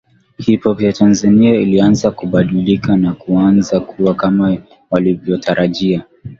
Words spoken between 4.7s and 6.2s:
walivyotarajia